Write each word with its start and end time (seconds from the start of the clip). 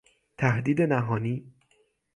تهدید 0.37 0.81
نهانی 0.81 1.53